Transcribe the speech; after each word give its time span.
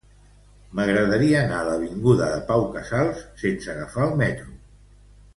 M'agradaria 0.77 1.41
anar 1.41 1.59
a 1.63 1.67
l'avinguda 1.67 2.29
de 2.31 2.39
Pau 2.47 2.65
Casals 2.77 3.21
sense 3.43 3.69
agafar 3.75 4.07
el 4.07 4.15
metro. 4.23 4.49